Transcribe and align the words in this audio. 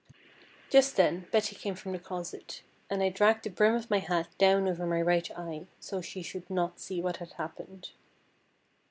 Just 0.71 0.95
then 0.95 1.27
Betty 1.31 1.55
came 1.55 1.75
from 1.75 1.91
the 1.91 1.99
closet, 1.99 2.63
and 2.89 3.03
I 3.03 3.09
dragged 3.09 3.43
the 3.43 3.51
brim 3.51 3.75
of 3.75 3.91
my 3.91 3.99
hat 3.99 4.29
down 4.39 4.67
over 4.67 4.87
my 4.87 4.99
right 4.99 5.29
eye, 5.37 5.67
so 5.79 6.01
she 6.01 6.23
should 6.23 6.49
not 6.49 6.79
see 6.79 6.99
what 7.03 7.17
had 7.17 7.33
happened. 7.33 7.91